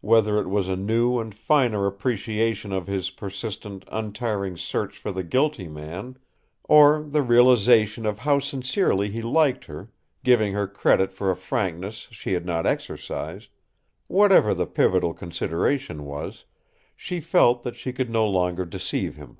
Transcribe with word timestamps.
Whether 0.00 0.38
it 0.40 0.48
was 0.48 0.68
a 0.68 0.76
new 0.76 1.18
and 1.18 1.34
finer 1.34 1.86
appreciation 1.88 2.72
of 2.72 2.86
his 2.86 3.10
persistent, 3.10 3.84
untiring 3.90 4.56
search 4.56 4.96
for 4.96 5.10
the 5.10 5.24
guilty 5.24 5.66
man, 5.66 6.18
or 6.62 7.02
the 7.02 7.20
realization 7.24 8.06
of 8.06 8.20
how 8.20 8.38
sincerely 8.38 9.10
he 9.10 9.22
liked 9.22 9.64
her, 9.64 9.90
giving 10.22 10.52
her 10.52 10.68
credit 10.68 11.10
for 11.10 11.32
a 11.32 11.36
frankness 11.36 12.06
she 12.12 12.32
had 12.32 12.46
not 12.46 12.64
exercised 12.64 13.50
whatever 14.06 14.54
the 14.54 14.66
pivotal 14.66 15.12
consideration 15.12 16.04
was, 16.04 16.44
she 16.94 17.18
felt 17.18 17.64
that 17.64 17.74
she 17.74 17.92
could 17.92 18.08
no 18.08 18.24
longer 18.24 18.64
deceive 18.64 19.16
him. 19.16 19.38